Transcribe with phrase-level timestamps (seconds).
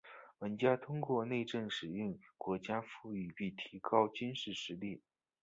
[0.39, 1.87] 玩家通过内政使
[2.35, 4.99] 国家富裕并提高军事实力。